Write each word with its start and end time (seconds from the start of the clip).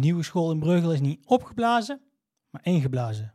nieuwe 0.00 0.22
school 0.22 0.50
in 0.50 0.58
Breugel 0.58 0.92
is 0.92 1.00
niet 1.00 1.26
opgeblazen, 1.26 2.00
maar 2.50 2.64
ingeblazen. 2.64 3.34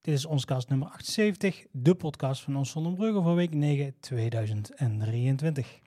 Dit 0.00 0.14
is 0.14 0.24
ons 0.24 0.44
kast 0.44 0.68
nummer 0.68 0.88
78, 0.88 1.66
de 1.70 1.94
podcast 1.94 2.42
van 2.42 2.56
ons 2.56 2.70
zonder 2.70 2.92
Breugel 2.92 3.22
voor 3.22 3.34
week 3.34 3.54
9 3.54 3.94
2023. 4.00 5.78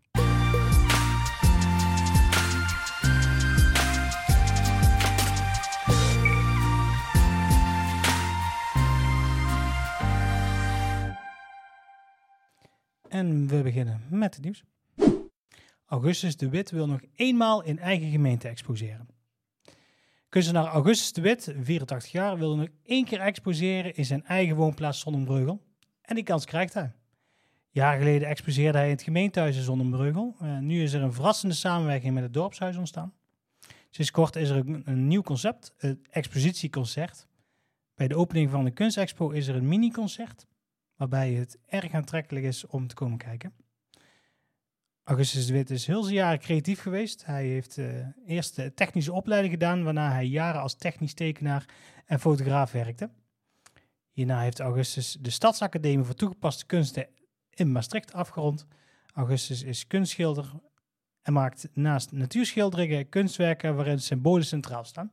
En 13.09 13.47
we 13.47 13.61
beginnen 13.61 14.01
met 14.09 14.35
het 14.35 14.43
nieuws. 14.43 14.63
Augustus 15.85 16.37
de 16.37 16.49
Wit 16.49 16.71
wil 16.71 16.87
nog 16.87 16.99
eenmaal 17.15 17.63
in 17.63 17.79
eigen 17.79 18.09
gemeente 18.09 18.47
exposeren. 18.47 19.12
Kunstenaar 20.33 20.65
Augustus 20.65 21.13
de 21.13 21.21
Wit, 21.21 21.53
84 21.61 22.11
jaar, 22.11 22.37
wil 22.37 22.55
nog 22.55 22.67
één 22.83 23.05
keer 23.05 23.19
exposeren 23.19 23.95
in 23.95 24.05
zijn 24.05 24.25
eigen 24.25 24.55
woonplaats 24.55 24.99
Zonnebreugel. 24.99 25.61
En 26.01 26.15
die 26.15 26.23
kans 26.23 26.45
krijgt 26.45 26.73
hij. 26.73 26.93
Jaar 27.69 27.97
geleden 27.97 28.27
exposeerde 28.27 28.77
hij 28.77 28.87
in 28.87 28.93
het 28.93 29.03
gemeentehuis 29.03 29.55
in 29.55 29.63
Zonnebreugel. 29.63 30.35
Uh, 30.41 30.57
nu 30.57 30.83
is 30.83 30.93
er 30.93 31.01
een 31.01 31.13
verrassende 31.13 31.55
samenwerking 31.55 32.13
met 32.13 32.23
het 32.23 32.33
dorpshuis 32.33 32.77
ontstaan. 32.77 33.13
Sinds 33.89 34.11
kort 34.11 34.35
is 34.35 34.49
er 34.49 34.55
een, 34.55 34.81
een 34.85 35.07
nieuw 35.07 35.21
concept, 35.21 35.73
het 35.77 36.07
expositieconcert. 36.09 37.27
Bij 37.95 38.07
de 38.07 38.15
opening 38.15 38.49
van 38.49 38.63
de 38.63 38.71
kunstexpo 38.71 39.29
is 39.29 39.47
er 39.47 39.55
een 39.55 39.67
mini-concert, 39.67 40.45
waarbij 40.95 41.33
het 41.33 41.57
erg 41.65 41.93
aantrekkelijk 41.93 42.45
is 42.45 42.65
om 42.65 42.87
te 42.87 42.95
komen 42.95 43.17
kijken. 43.17 43.53
Augustus 45.03 45.45
de 45.45 45.53
Wit 45.53 45.69
is 45.69 45.87
heel 45.87 46.03
zijn 46.03 46.15
jaren 46.15 46.39
creatief 46.39 46.81
geweest. 46.81 47.25
Hij 47.25 47.45
heeft 47.45 47.77
uh, 47.77 48.07
eerst 48.25 48.55
de 48.55 48.73
technische 48.73 49.13
opleiding 49.13 49.53
gedaan, 49.53 49.83
waarna 49.83 50.11
hij 50.11 50.25
jaren 50.25 50.61
als 50.61 50.75
technisch 50.75 51.13
tekenaar 51.13 51.65
en 52.05 52.19
fotograaf 52.19 52.71
werkte. 52.71 53.09
Hierna 54.11 54.39
heeft 54.39 54.59
Augustus 54.59 55.17
de 55.21 55.29
Stadsacademie 55.29 56.05
voor 56.05 56.15
Toegepaste 56.15 56.65
Kunsten 56.65 57.07
in 57.49 57.71
Maastricht 57.71 58.13
afgerond. 58.13 58.65
Augustus 59.13 59.63
is 59.63 59.87
kunstschilder 59.87 60.51
en 61.21 61.33
maakt 61.33 61.69
naast 61.73 62.11
natuurschilderingen 62.11 63.09
kunstwerken 63.09 63.75
waarin 63.75 63.99
symbolen 63.99 64.45
centraal 64.45 64.83
staan. 64.83 65.11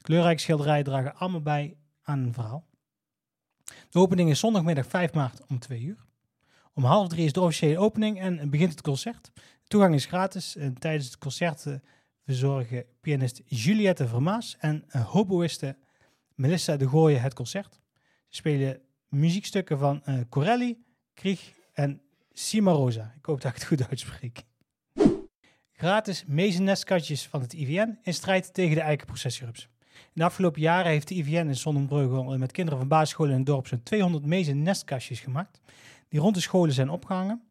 Kleurrijke 0.00 0.40
schilderijen 0.40 0.84
dragen 0.84 1.14
allemaal 1.14 1.42
bij 1.42 1.76
aan 2.02 2.18
een 2.18 2.34
verhaal. 2.34 2.66
De 3.90 3.98
opening 3.98 4.30
is 4.30 4.38
zondagmiddag 4.38 4.86
5 4.86 5.12
maart 5.12 5.46
om 5.46 5.58
2 5.58 5.80
uur. 5.80 6.07
Om 6.78 6.84
half 6.84 7.08
drie 7.08 7.24
is 7.24 7.32
de 7.32 7.40
officiële 7.40 7.78
opening 7.78 8.20
en 8.20 8.50
begint 8.50 8.70
het 8.70 8.80
concert. 8.80 9.30
Toegang 9.64 9.94
is 9.94 10.06
gratis 10.06 10.56
en 10.56 10.78
tijdens 10.78 11.04
het 11.04 11.18
concert 11.18 11.66
eh, 11.66 11.74
verzorgen 12.24 12.84
pianist 13.00 13.42
Juliette 13.46 14.08
Vermaas 14.08 14.56
en 14.58 14.84
hoboïste 15.06 15.76
Melissa 16.34 16.76
de 16.76 16.88
Gooien 16.88 17.20
het 17.20 17.34
concert. 17.34 17.80
Ze 18.28 18.36
spelen 18.36 18.80
muziekstukken 19.08 19.78
van 19.78 20.02
uh, 20.08 20.20
Corelli, 20.28 20.84
Krieg 21.14 21.52
en 21.72 22.00
Cimarosa. 22.32 23.14
Ik 23.16 23.24
hoop 23.24 23.40
dat 23.40 23.50
ik 23.50 23.58
het 23.58 23.66
goed 23.66 23.88
uitspreek. 23.88 24.42
Gratis 25.72 26.24
mezennestkastjes 26.26 27.26
van 27.26 27.40
het 27.40 27.52
IVN 27.52 27.98
in 28.02 28.14
strijd 28.14 28.54
tegen 28.54 28.74
de 28.74 28.82
eikenprocessierups. 28.82 29.68
In 29.92 30.10
de 30.12 30.24
afgelopen 30.24 30.60
jaren 30.60 30.90
heeft 30.90 31.08
de 31.08 31.14
IVN 31.14 31.46
in 31.46 31.56
Zonnebreugel 31.56 32.38
met 32.38 32.52
kinderen 32.52 32.78
van 32.78 32.88
basisscholen 32.88 33.32
in 33.32 33.38
het 33.38 33.46
dorp 33.46 33.66
zo'n 33.66 33.82
200 33.82 34.24
mezennestkastjes 34.24 35.20
gemaakt 35.20 35.60
die 36.08 36.20
rond 36.20 36.34
de 36.34 36.40
scholen 36.40 36.74
zijn 36.74 36.90
opgehangen. 36.90 37.42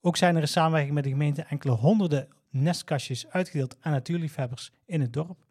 Ook 0.00 0.16
zijn 0.16 0.34
er 0.34 0.40
in 0.40 0.48
samenwerking 0.48 0.94
met 0.94 1.04
de 1.04 1.10
gemeente 1.10 1.42
enkele 1.42 1.72
honderden 1.72 2.28
nestkastjes 2.50 3.28
uitgedeeld 3.28 3.76
aan 3.80 3.92
natuurliefhebbers 3.92 4.70
in 4.84 5.00
het 5.00 5.12
dorp. 5.12 5.44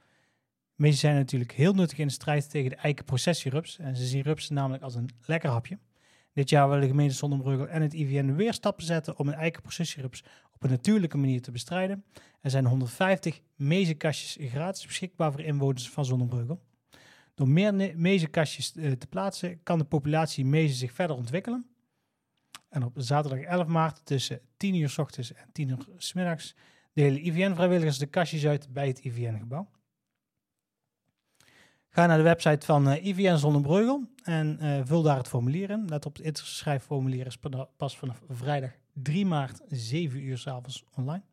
Meeste 0.76 1.00
zijn 1.00 1.16
natuurlijk 1.16 1.52
heel 1.52 1.74
nuttig 1.74 1.98
in 1.98 2.08
de 2.08 2.14
strijd 2.14 2.50
tegen 2.50 2.70
de 2.70 2.76
eikenprocessierups 2.76 3.78
en 3.78 3.96
ze 3.96 4.06
zien 4.06 4.22
rupsen 4.22 4.56
namelijk 4.56 4.84
als 4.84 4.96
een 4.96 5.10
lekker 5.26 5.50
hapje. 5.50 5.80
Dit 6.34 6.50
jaar 6.50 6.68
willen 6.68 6.82
de 6.82 6.88
gemeente 6.88 7.14
Zonnebreugel 7.14 7.68
en 7.68 7.82
het 7.82 7.94
IVN 7.94 8.34
weer 8.34 8.54
stappen 8.54 8.86
zetten 8.86 9.20
om 9.20 9.28
een 9.28 9.34
eikenprocessierups 9.34 10.24
op 10.54 10.64
een 10.64 10.70
natuurlijke 10.70 11.18
manier 11.18 11.42
te 11.42 11.52
bestrijden. 11.52 12.04
Er 12.42 12.50
zijn 12.50 12.66
150 12.66 13.42
mezenkastjes 13.56 14.50
gratis 14.50 14.86
beschikbaar 14.86 15.32
voor 15.32 15.42
inwoners 15.42 15.90
van 15.90 16.06
Zonnebreugel. 16.06 16.62
Door 17.36 17.50
meer 17.50 17.94
mezenkastjes 17.96 18.76
eh, 18.76 18.92
te 18.92 19.08
plaatsen 19.08 19.64
kan 19.64 19.78
de 19.78 19.86
populatie 19.86 20.46
mezen 20.46 20.78
zich 20.78 20.92
verder 20.92 21.16
ontwikkelen 21.16 21.66
en 22.72 22.84
op 22.84 22.94
zaterdag 22.96 23.40
11 23.40 23.68
maart 23.68 24.06
tussen 24.06 24.42
10 24.58 24.76
uur 24.76 24.90
s 24.90 24.98
ochtends 24.98 25.34
en 25.34 25.50
10 25.52 25.70
uur 25.70 25.88
s 25.98 26.14
middags 26.14 26.56
delen 26.94 27.28
IVN-vrijwilligers 27.28 27.98
de 27.98 28.06
kastjes 28.06 28.46
uit 28.46 28.74
bij 28.74 28.88
het 28.88 29.00
IVN-gebouw. 29.00 29.70
Ga 31.90 32.06
naar 32.06 32.18
de 32.18 32.24
website 32.24 32.66
van 32.66 32.90
eh, 32.90 33.06
IVN 33.06 33.38
Zonnebreugel 33.38 34.08
en 34.24 34.58
uh, 34.62 34.82
vul 34.84 35.02
daar 35.02 35.18
het 35.18 35.28
formulier 35.28 35.70
in. 35.70 35.86
Let 35.88 36.06
op, 36.06 36.18
het 36.18 36.38
schrijfformulier 36.38 37.26
is 37.26 37.38
pas 37.78 37.98
vanaf 37.98 38.22
vrijdag 38.30 38.72
3 38.94 39.26
maart 39.26 39.62
7 39.68 40.24
uur 40.24 40.38
s 40.38 40.48
avonds 40.48 40.86
online. 40.96 41.24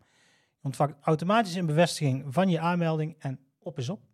Je 0.60 0.64
ontvangt 0.64 0.96
automatisch 1.00 1.54
een 1.54 1.66
bevestiging 1.66 2.24
van 2.28 2.48
je 2.48 2.60
aanmelding 2.60 3.16
en 3.18 3.40
op 3.58 3.78
is 3.78 3.88
op. 3.88 4.07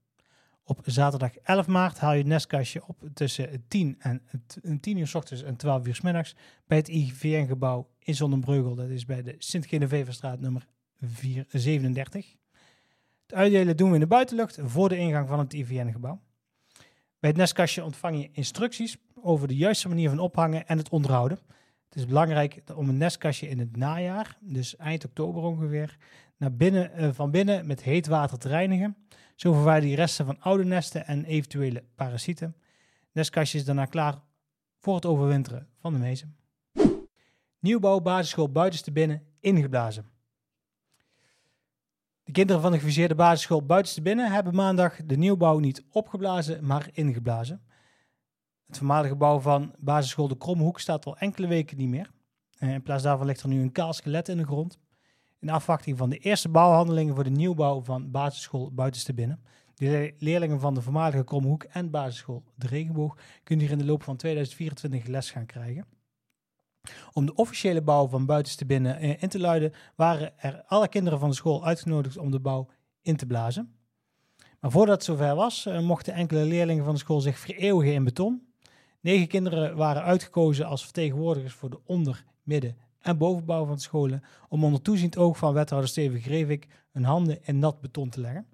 Op 0.66 0.80
zaterdag 0.84 1.36
11 1.36 1.66
maart 1.66 1.98
haal 1.98 2.12
je 2.12 2.18
het 2.18 2.26
nestkastje 2.26 2.86
op 2.86 3.08
tussen 3.14 3.64
10 3.68 3.96
en 3.98 4.22
10 4.80 4.96
uur 4.96 5.06
s 5.06 5.14
ochtends 5.14 5.42
en 5.42 5.56
12 5.56 5.86
uur 5.86 5.94
s 5.94 6.00
middags 6.00 6.36
bij 6.66 6.78
het 6.78 6.88
IVN-gebouw 6.88 7.88
in 7.98 8.14
Zonnebreugel. 8.14 8.74
Dat 8.74 8.88
is 8.88 9.04
bij 9.04 9.22
de 9.22 9.34
Sint-Geneveverstraat 9.38 10.40
nummer 10.40 10.66
437. 11.00 12.36
Het 13.26 13.34
uitdelen 13.34 13.76
doen 13.76 13.88
we 13.88 13.94
in 13.94 14.00
de 14.00 14.06
buitenlucht 14.06 14.58
voor 14.62 14.88
de 14.88 14.96
ingang 14.96 15.28
van 15.28 15.38
het 15.38 15.52
IVN-gebouw. 15.52 16.20
Bij 17.18 17.30
het 17.30 17.36
nestkastje 17.36 17.84
ontvang 17.84 18.20
je 18.20 18.28
instructies 18.32 18.96
over 19.14 19.48
de 19.48 19.56
juiste 19.56 19.88
manier 19.88 20.08
van 20.08 20.18
ophangen 20.18 20.66
en 20.66 20.78
het 20.78 20.88
onderhouden. 20.88 21.38
Het 21.88 21.96
is 21.96 22.06
belangrijk 22.06 22.62
om 22.74 22.88
een 22.88 22.98
nestkastje 22.98 23.48
in 23.48 23.58
het 23.58 23.76
najaar, 23.76 24.38
dus 24.40 24.76
eind 24.76 25.04
oktober 25.04 25.42
ongeveer, 25.42 25.96
naar 26.36 26.52
binnen, 26.52 26.90
uh, 26.96 27.08
van 27.12 27.30
binnen 27.30 27.66
met 27.66 27.82
heet 27.82 28.06
water 28.06 28.38
te 28.38 28.48
reinigen. 28.48 28.96
Zo 29.34 29.52
verwijder 29.52 29.88
je 29.88 29.96
resten 29.96 30.26
van 30.26 30.40
oude 30.40 30.64
nesten 30.64 31.06
en 31.06 31.24
eventuele 31.24 31.84
parasieten. 31.94 32.56
Nestkastje 33.12 33.58
is 33.58 33.64
daarna 33.64 33.84
klaar 33.84 34.22
voor 34.78 34.94
het 34.94 35.06
overwinteren 35.06 35.68
van 35.78 35.92
de 35.92 35.98
mezen. 35.98 36.36
Nieuwbouw 37.58 38.00
basisschool 38.00 38.52
buitenste 38.52 38.92
binnen 38.92 39.26
ingeblazen. 39.40 40.12
De 42.22 42.32
kinderen 42.32 42.62
van 42.62 42.72
de 42.72 42.78
geviseerde 42.78 43.14
basisschool 43.14 43.66
buitenste 43.66 44.02
binnen 44.02 44.32
hebben 44.32 44.54
maandag 44.54 44.96
de 45.04 45.16
nieuwbouw 45.16 45.58
niet 45.58 45.84
opgeblazen, 45.90 46.66
maar 46.66 46.88
ingeblazen. 46.92 47.62
Het 48.66 48.76
voormalige 48.76 49.12
gebouw 49.12 49.38
van 49.38 49.74
basisschool 49.78 50.28
De 50.28 50.36
Kromhoek 50.36 50.80
staat 50.80 51.06
al 51.06 51.18
enkele 51.18 51.46
weken 51.46 51.76
niet 51.76 51.88
meer. 51.88 52.10
In 52.58 52.82
plaats 52.82 53.02
daarvan 53.02 53.26
ligt 53.26 53.42
er 53.42 53.48
nu 53.48 53.60
een 53.60 53.72
kaal 53.72 53.92
skelet 53.92 54.28
in 54.28 54.36
de 54.36 54.44
grond 54.44 54.78
in 55.44 55.50
afwachting 55.50 55.98
van 55.98 56.10
de 56.10 56.18
eerste 56.18 56.48
bouwhandelingen 56.48 57.14
voor 57.14 57.24
de 57.24 57.30
nieuwbouw 57.30 57.82
van 57.82 58.10
basisschool 58.10 58.70
Buitenste 58.72 59.14
Binnen. 59.14 59.42
De 59.74 60.14
leerlingen 60.18 60.60
van 60.60 60.74
de 60.74 60.82
voormalige 60.82 61.24
Kromhoek 61.24 61.62
en 61.62 61.90
basisschool 61.90 62.42
De 62.54 62.66
Regenboog 62.66 63.16
kunnen 63.42 63.64
hier 63.64 63.74
in 63.74 63.80
de 63.80 63.84
loop 63.90 64.02
van 64.02 64.16
2024 64.16 65.06
les 65.06 65.30
gaan 65.30 65.46
krijgen. 65.46 65.86
Om 67.12 67.26
de 67.26 67.34
officiële 67.34 67.82
bouw 67.82 68.08
van 68.08 68.26
Buitenste 68.26 68.66
Binnen 68.66 68.96
eh, 68.96 69.22
in 69.22 69.28
te 69.28 69.40
luiden, 69.40 69.72
waren 69.96 70.38
er 70.38 70.62
alle 70.66 70.88
kinderen 70.88 71.18
van 71.18 71.28
de 71.28 71.34
school 71.34 71.64
uitgenodigd 71.64 72.16
om 72.16 72.30
de 72.30 72.40
bouw 72.40 72.68
in 73.02 73.16
te 73.16 73.26
blazen. 73.26 73.74
Maar 74.60 74.70
voordat 74.70 74.94
het 74.94 75.04
zover 75.04 75.34
was, 75.34 75.66
eh, 75.66 75.80
mochten 75.80 76.14
enkele 76.14 76.44
leerlingen 76.44 76.84
van 76.84 76.94
de 76.94 77.00
school 77.00 77.20
zich 77.20 77.38
vereeuwigen 77.38 77.94
in 77.94 78.04
beton. 78.04 78.42
Negen 79.00 79.28
kinderen 79.28 79.76
waren 79.76 80.02
uitgekozen 80.02 80.66
als 80.66 80.84
vertegenwoordigers 80.84 81.54
voor 81.54 81.70
de 81.70 81.80
onder-, 81.84 82.24
midden- 82.42 82.83
en 83.04 83.18
bovenbouw 83.18 83.66
van 83.66 83.78
scholen 83.78 84.22
om 84.48 84.64
onder 84.64 84.82
toeziend 84.82 85.16
oog 85.16 85.36
van 85.36 85.54
wethouder 85.54 85.90
Steven 85.90 86.20
Grevik 86.20 86.68
hun 86.90 87.04
handen 87.04 87.46
in 87.46 87.58
nat 87.58 87.80
beton 87.80 88.08
te 88.08 88.20
leggen. 88.20 88.46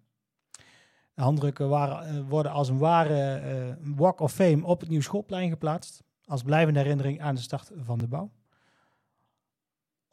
De 1.15 1.23
handdrukken 1.23 1.69
waren, 1.69 2.07
eh, 2.07 2.29
worden 2.29 2.53
als 2.53 2.69
een 2.69 2.79
ware 2.79 3.43
uh, 3.81 3.97
walk 3.97 4.21
of 4.21 4.33
fame 4.33 4.65
op 4.65 4.81
het 4.81 4.89
nieuw 4.89 5.01
schoolplein 5.01 5.51
geplaatst, 5.51 6.03
als 6.25 6.43
blijvende 6.43 6.81
herinnering 6.81 7.21
aan 7.21 7.35
de 7.35 7.41
start 7.41 7.71
van 7.77 7.99
de 7.99 8.07
bouw. 8.07 8.31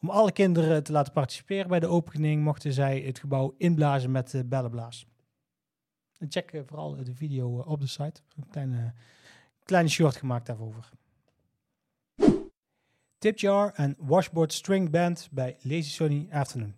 Om 0.01 0.09
alle 0.09 0.31
kinderen 0.31 0.83
te 0.83 0.91
laten 0.91 1.13
participeren 1.13 1.67
bij 1.67 1.79
de 1.79 1.87
opening 1.87 2.43
mochten 2.43 2.73
zij 2.73 2.99
het 2.99 3.19
gebouw 3.19 3.55
inblazen 3.57 4.11
met 4.11 4.33
uh, 4.33 4.41
bellenblaas. 4.45 5.07
check 6.29 6.63
vooral 6.65 6.95
de 6.95 7.15
video 7.15 7.59
op 7.59 7.79
de 7.79 7.87
site. 7.87 8.21
Een 8.51 8.93
kleine 9.63 9.89
short 9.89 10.15
gemaakt 10.15 10.45
daarover. 10.45 10.89
Tipjar 13.17 13.71
en 13.73 13.95
Washboard 13.99 14.53
String 14.53 14.89
Band 14.89 15.29
bij 15.31 15.57
Lazy 15.61 15.89
Sunny 15.89 16.27
Afternoon. 16.31 16.75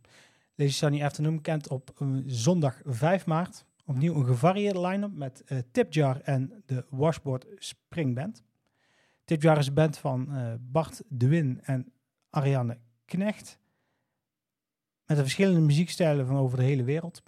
Lazy 0.55 0.73
Sunny 0.73 1.03
Afternoon 1.03 1.41
kent 1.41 1.67
op 1.67 1.91
uh, 2.01 2.23
zondag 2.25 2.81
5 2.85 3.25
maart 3.25 3.65
opnieuw 3.85 4.15
een 4.15 4.25
gevarieerde 4.25 4.81
line-up 4.81 5.13
met 5.13 5.43
uh, 5.47 5.59
Tipjar 5.71 6.21
en 6.21 6.63
de 6.65 6.85
Washboard 6.89 7.45
String 7.55 8.15
Band. 8.15 8.43
Tipjar 9.23 9.57
is 9.57 9.67
een 9.67 9.73
band 9.73 9.97
van 9.97 10.27
uh, 10.29 10.53
Bart 10.59 11.01
de 11.07 11.27
Win 11.27 11.59
en 11.63 11.93
Ariane 12.29 12.77
Knecht. 13.05 13.59
met 15.05 15.17
de 15.17 15.23
verschillende 15.23 15.59
muziekstijlen 15.59 16.27
van 16.27 16.37
over 16.37 16.57
de 16.57 16.63
hele 16.63 16.83
wereld. 16.83 17.23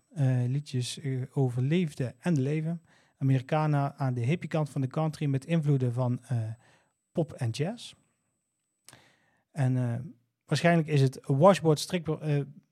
Liedjes 0.48 1.00
over 1.34 1.62
liefde 1.62 2.16
en 2.20 2.42
leven. 2.42 2.82
Americana 3.18 3.96
aan 3.96 4.14
de 4.14 4.22
hippie 4.22 4.50
kant 4.50 4.70
van 4.70 4.82
de 4.82 4.88
country 4.88 5.26
met 5.26 5.46
invloeden 5.46 5.94
van 5.94 6.22
pop 7.12 7.34
en 7.34 7.50
jazz. 7.50 7.94
En 9.52 10.16
waarschijnlijk 10.46 10.88
is 10.88 11.02
het 11.02 11.20
Washboard 11.22 11.80
string, 11.80 12.20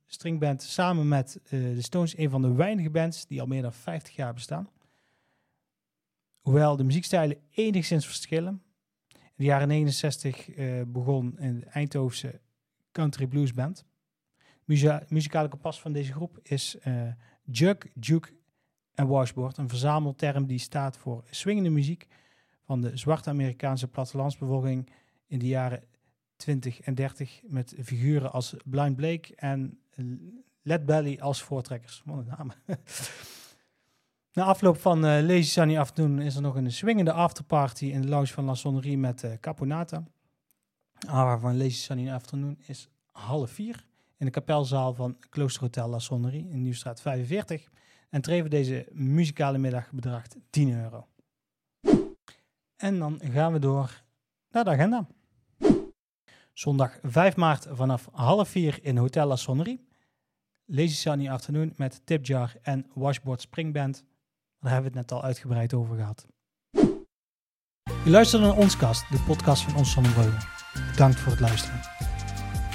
Stringband 0.05 0.63
samen 0.63 1.07
met 1.07 1.39
de 1.49 1.81
Stones 1.81 2.17
een 2.17 2.29
van 2.29 2.41
de 2.41 2.53
weinige 2.53 2.89
bands 2.89 3.25
die 3.25 3.41
al 3.41 3.47
meer 3.47 3.61
dan 3.61 3.73
50 3.73 4.15
jaar 4.15 4.33
bestaan. 4.33 4.69
Hoewel 6.39 6.75
de 6.75 6.83
muziekstijlen 6.83 7.37
enigszins 7.49 8.05
verschillen. 8.05 8.61
In 9.11 9.35
de 9.35 9.43
jaren 9.43 9.67
69 9.67 10.49
begon 10.87 11.35
de 11.39 11.65
Eindhovense 11.65 12.39
country 12.91 13.27
blues 13.27 13.53
band. 13.53 13.85
Muza 14.69 15.03
muzikale 15.07 15.47
kompas 15.47 15.81
van 15.81 15.91
deze 15.91 16.13
groep 16.13 16.39
is 16.43 16.77
uh, 16.87 17.11
Jug, 17.43 17.77
Juke 17.99 18.29
en 18.93 19.07
Washboard. 19.07 19.57
Een 19.57 19.69
verzamelterm 19.69 20.45
die 20.45 20.59
staat 20.59 20.97
voor 20.97 21.23
swingende 21.29 21.69
muziek 21.69 22.07
van 22.61 22.81
de 22.81 22.97
zwarte 22.97 23.29
Amerikaanse 23.29 23.87
plattelandsbevolking 23.87 24.89
in 25.27 25.39
de 25.39 25.47
jaren 25.47 25.83
20 26.39 26.81
en 26.81 26.95
30 26.95 27.41
met 27.43 27.73
figuren 27.83 28.31
als 28.31 28.55
Blind 28.65 28.95
Blake 28.95 29.35
en 29.35 29.79
Led 30.61 30.85
Belly 30.85 31.19
als 31.19 31.41
voortrekkers. 31.41 32.01
Wat 32.05 32.17
een 32.17 32.33
naam. 32.37 32.51
Na 34.33 34.43
afloop 34.43 34.77
van 34.77 34.97
uh, 34.97 35.21
Lazy 35.21 35.41
Sunny 35.41 35.77
Afternoon 35.77 36.21
is 36.21 36.35
er 36.35 36.41
nog 36.41 36.55
een 36.55 36.71
swingende 36.71 37.11
afterparty 37.13 37.85
in 37.85 38.01
de 38.01 38.07
lounge 38.07 38.27
van 38.27 38.45
La 38.45 38.53
Sonnerie 38.53 38.97
met 38.97 39.23
uh, 39.23 39.33
Caponata. 39.39 40.03
Hour 41.07 41.39
van 41.39 41.57
Lazy 41.57 41.77
Sunny 41.77 42.11
Afternoon 42.11 42.57
is 42.59 42.89
half 43.11 43.51
vier 43.51 43.85
in 44.17 44.25
de 44.25 44.31
kapelzaal 44.31 44.93
van 44.93 45.17
Kloosterhotel 45.29 45.89
La 45.89 45.99
Sonnerie 45.99 46.49
in 46.49 46.61
Nieuwstraat 46.61 47.01
45. 47.01 47.69
En 48.09 48.21
treven 48.21 48.49
deze 48.49 48.87
muzikale 48.91 49.57
middag 49.57 49.91
bedraagt 49.91 50.35
10 50.49 50.83
euro. 50.83 51.07
En 52.75 52.99
dan 52.99 53.19
gaan 53.23 53.53
we 53.53 53.59
door 53.59 54.03
naar 54.49 54.63
de 54.63 54.69
agenda. 54.69 55.07
Zondag 56.59 56.99
5 57.03 57.35
maart 57.35 57.67
vanaf 57.71 58.07
half 58.11 58.49
vier 58.49 58.79
in 58.81 58.97
Hotel 58.97 59.27
La 59.27 59.35
Sonnerie. 59.35 59.87
Lazy 60.65 60.93
Sunny 60.93 61.29
Afternoon 61.29 61.73
met 61.75 62.01
Tipjar 62.05 62.55
en 62.61 62.85
Washboard 62.93 63.41
Springband. 63.41 64.03
Daar 64.59 64.71
hebben 64.71 64.91
we 64.91 64.97
het 64.97 65.07
net 65.07 65.17
al 65.17 65.23
uitgebreid 65.23 65.73
over 65.73 65.95
gehad. 65.95 66.27
Je 68.03 68.09
luistert 68.09 68.41
naar 68.41 68.57
Ons 68.57 68.77
Kast, 68.77 69.09
de 69.09 69.23
podcast 69.27 69.63
van 69.63 69.75
Ons 69.75 69.91
Zonnebreugel. 69.91 70.47
Bedankt 70.91 71.19
voor 71.19 71.31
het 71.31 71.41
luisteren. 71.41 71.79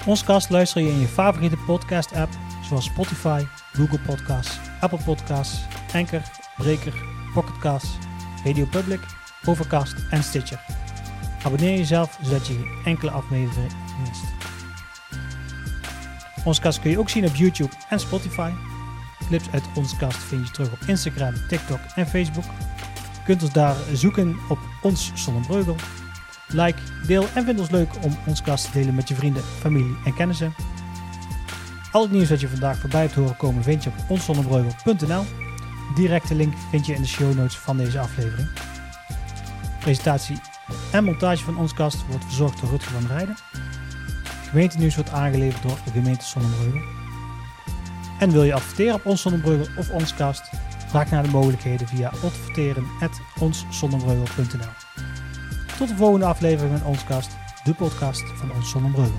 Ons 0.07 0.25
kast 0.25 0.51
luister 0.51 0.83
je 0.83 0.89
in 0.89 0.99
je 0.99 1.09
favoriete 1.09 1.59
podcast-app, 1.67 2.33
zoals 2.63 2.85
Spotify, 2.85 3.43
Google 3.73 4.01
Podcasts, 4.01 4.59
Apple 4.81 5.03
Podcasts, 5.05 5.67
Anchor, 5.95 6.23
Breaker, 6.57 6.95
Pocketcasts, 7.35 7.99
Radio 8.45 8.65
Public, 8.65 9.01
Overcast 9.47 9.95
en 10.11 10.23
Stitcher. 10.23 10.84
Abonneer 11.45 11.77
jezelf 11.77 12.19
zodat 12.23 12.47
je 12.47 12.81
enkele 12.85 13.11
aflevering 13.11 13.73
mist. 14.01 14.25
Ons 16.45 16.61
kast 16.61 16.81
kun 16.81 16.91
je 16.91 16.99
ook 16.99 17.09
zien 17.09 17.27
op 17.27 17.35
YouTube 17.35 17.75
en 17.89 18.01
Spotify. 18.01 18.51
Clips 19.27 19.51
uit 19.51 19.65
ons 19.75 19.97
kast 19.97 20.19
vind 20.19 20.47
je 20.47 20.53
terug 20.53 20.73
op 20.73 20.79
Instagram, 20.87 21.35
TikTok 21.49 21.81
en 21.95 22.07
Facebook. 22.07 22.45
Kunt 23.25 23.43
ons 23.43 23.53
daar 23.53 23.77
zoeken 23.93 24.37
op 24.49 24.59
ons 24.83 25.13
Zonnebreugel 25.15 25.77
like, 26.49 26.79
deel 27.07 27.27
en 27.35 27.45
vind 27.45 27.61
ons 27.61 27.71
leuk 27.71 27.89
om 28.03 28.17
ons 28.27 28.43
kast 28.43 28.65
te 28.65 28.79
delen 28.79 28.95
met 28.95 29.09
je 29.09 29.15
vrienden, 29.15 29.43
familie 29.43 29.97
en 30.05 30.15
kennissen. 30.15 30.55
Al 31.93 32.03
het 32.03 32.11
nieuws 32.11 32.29
dat 32.29 32.41
je 32.41 32.49
vandaag 32.49 32.79
voorbij 32.79 33.01
hebt 33.01 33.15
horen 33.15 33.37
komen 33.37 33.63
vind 33.63 33.85
je 33.85 33.91
op 33.91 34.11
onszonnebreugel.nl. 34.11 35.25
Directe 35.95 36.35
link 36.35 36.55
vind 36.71 36.87
je 36.87 36.95
in 36.95 37.03
de 37.03 37.09
show 37.09 37.35
notes 37.35 37.57
van 37.57 37.77
deze 37.77 37.99
aflevering. 37.99 38.49
Presentatie 39.81 40.41
en 40.93 41.05
montage 41.05 41.45
van 41.45 41.59
ons 41.59 41.75
kast 41.75 42.07
wordt 42.09 42.25
verzorgd 42.25 42.61
door 42.61 42.71
Rutger 42.71 42.93
van 42.93 43.07
Rijden. 43.07 43.37
Gemeentenieuws 44.49 44.95
wordt 44.95 45.11
aangeleverd 45.11 45.63
door 45.63 45.79
de 45.85 45.91
gemeente 45.91 46.25
Zonnebreugel. 46.25 46.81
En 48.19 48.31
wil 48.31 48.43
je 48.43 48.55
adverteren 48.55 48.95
op 48.95 49.07
ons 49.07 49.23
Zonnebreugel 49.23 49.67
of 49.77 49.91
ons 49.91 50.15
kast? 50.15 50.51
Vraag 50.89 51.11
naar 51.11 51.23
de 51.23 51.29
mogelijkheden 51.29 51.89
via 51.89 52.09
adverteren.onszonnebreugel.nl 52.09 54.85
tot 55.79 55.89
de 55.89 55.97
volgende 55.97 56.27
aflevering 56.27 56.79
van 56.79 56.89
Ons 56.89 57.05
Kast, 57.05 57.31
de 57.65 57.75
podcast 57.75 58.23
van 58.35 58.53
Ons 58.53 58.71
Zonnebreugel. 58.71 59.19